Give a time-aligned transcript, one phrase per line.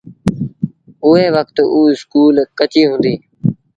[1.05, 3.15] اُئي وکت اُ اسڪول ڪچيٚ هُݩدي۔